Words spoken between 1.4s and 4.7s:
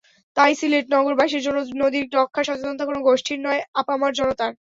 জন্য নদী রক্ষার সচেতনতা কোনো গোষ্ঠীর নয়, আপামর জনতার।